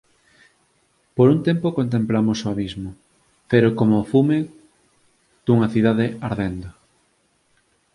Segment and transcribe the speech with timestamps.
[1.15, 2.91] Por un tempo contemplamos o Abismo,
[3.49, 4.37] fero coma o fume
[5.45, 6.69] dunha cidade ardendo.